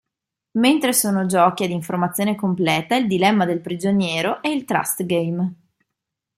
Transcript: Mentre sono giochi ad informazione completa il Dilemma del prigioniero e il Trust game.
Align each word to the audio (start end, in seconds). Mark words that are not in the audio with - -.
Mentre 0.53 0.93
sono 0.93 1.27
giochi 1.27 1.63
ad 1.63 1.69
informazione 1.69 2.33
completa 2.33 2.95
il 2.95 3.05
Dilemma 3.05 3.45
del 3.45 3.59
prigioniero 3.61 4.41
e 4.41 4.49
il 4.51 4.65
Trust 4.65 5.05
game. 5.05 5.53